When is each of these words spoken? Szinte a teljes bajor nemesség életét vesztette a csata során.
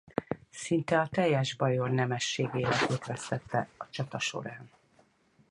Szinte 0.49 0.99
a 0.99 1.07
teljes 1.07 1.53
bajor 1.55 1.89
nemesség 1.89 2.49
életét 2.53 3.05
vesztette 3.05 3.67
a 3.77 3.87
csata 3.89 4.19
során. 4.19 4.69